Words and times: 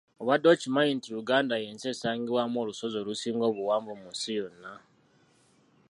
Obadde 0.21 0.47
okimanyi 0.53 0.91
nti 0.97 1.09
Uganda 1.21 1.55
y’ensi 1.63 1.85
esangibwaamu 1.93 2.57
olusozi 2.63 2.95
olusinga 2.99 3.43
obuwanvu 3.51 3.91
mu 4.01 4.07
nsi 4.13 4.29
yonna. 4.39 4.73